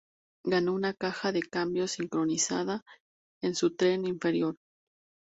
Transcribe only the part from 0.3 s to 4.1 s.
Ganó una caja de cambios sincronizada en su tren